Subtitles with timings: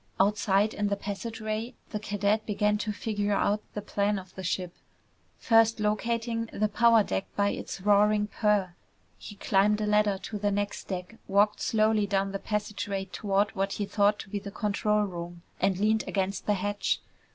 [0.19, 4.73] Outside in the passageway, the cadet began to figure out the plan of the ship,
[5.37, 8.73] first locating the power deck by its roaring purr.
[9.19, 13.73] He climbed a ladder to the next deck, walked slowly down the passageway toward what
[13.73, 16.99] he thought to be the control room, and leaned against the hatch.